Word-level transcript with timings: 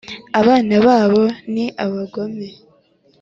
abana 0.39 0.75
babo 0.85 1.23
ni 1.53 1.65
abagome, 1.85 2.47